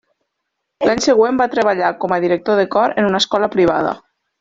L'any 0.87 1.03
següent 1.07 1.37
va 1.43 1.47
treballar 1.57 1.93
com 2.05 2.17
a 2.17 2.21
director 2.27 2.61
de 2.61 2.67
cor 2.79 2.99
en 3.03 3.13
una 3.15 3.25
escola 3.27 3.55
privada. 3.61 3.99